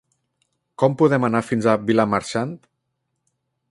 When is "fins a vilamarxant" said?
1.51-2.59